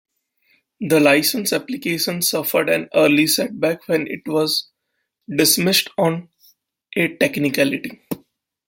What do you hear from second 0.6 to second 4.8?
The licence application suffered an early setback when it was